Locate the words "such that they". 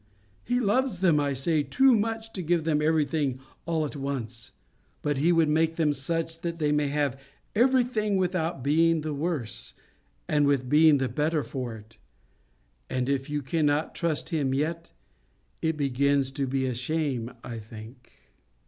5.93-6.71